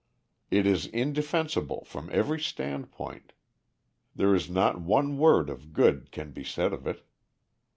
It 0.49 0.65
is 0.65 0.87
indefensible 0.87 1.85
from 1.85 2.09
every 2.11 2.39
standpoint. 2.39 3.33
There 4.15 4.33
is 4.33 4.49
not 4.49 4.81
one 4.81 5.19
word 5.19 5.47
of 5.47 5.73
good 5.73 6.11
can 6.11 6.31
be 6.31 6.43
said 6.43 6.73
of 6.73 6.87
it. 6.87 7.05